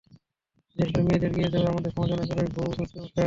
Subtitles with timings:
[0.77, 3.19] বিশেষ করে, মেয়েদের এগিয়ে যাওয়া দেখে আমাদের সমাজের অনেকেরই ভ্রু কুঁচকে ওঠে।